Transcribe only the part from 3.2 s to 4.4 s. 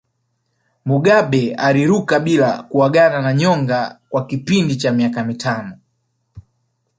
na nyonga kwa